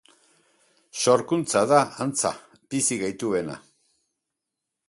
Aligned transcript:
Sorkuntza 1.03 1.63
da, 1.73 1.83
antza, 2.07 2.33
bizi 2.75 3.01
gaituena. 3.05 3.63